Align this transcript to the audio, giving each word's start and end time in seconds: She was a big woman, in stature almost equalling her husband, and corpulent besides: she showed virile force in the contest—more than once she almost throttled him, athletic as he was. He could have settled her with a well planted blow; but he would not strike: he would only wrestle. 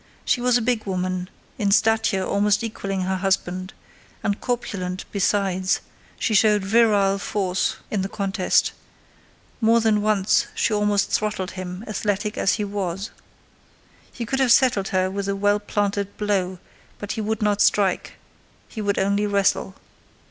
She 0.25 0.41
was 0.41 0.57
a 0.57 0.63
big 0.63 0.85
woman, 0.85 1.29
in 1.59 1.69
stature 1.69 2.25
almost 2.25 2.63
equalling 2.63 3.01
her 3.01 3.17
husband, 3.17 3.71
and 4.23 4.41
corpulent 4.41 5.05
besides: 5.11 5.79
she 6.17 6.33
showed 6.33 6.63
virile 6.63 7.19
force 7.19 7.75
in 7.91 8.01
the 8.01 8.09
contest—more 8.09 9.79
than 9.79 10.01
once 10.01 10.47
she 10.55 10.73
almost 10.73 11.11
throttled 11.11 11.51
him, 11.51 11.83
athletic 11.87 12.35
as 12.35 12.53
he 12.53 12.63
was. 12.63 13.11
He 14.11 14.25
could 14.25 14.39
have 14.39 14.51
settled 14.51 14.87
her 14.87 15.11
with 15.11 15.27
a 15.27 15.35
well 15.35 15.59
planted 15.59 16.17
blow; 16.17 16.57
but 16.97 17.11
he 17.11 17.21
would 17.21 17.43
not 17.43 17.61
strike: 17.61 18.13
he 18.67 18.81
would 18.81 18.97
only 18.97 19.27
wrestle. 19.27 19.75